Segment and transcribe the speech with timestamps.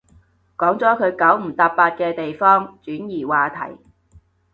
[0.57, 3.77] 講咗佢九唔搭八嘅地方，轉移話題